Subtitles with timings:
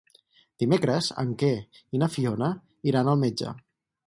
[0.63, 2.51] Dimecres en Quer i na Fiona
[2.95, 3.55] iran al metge.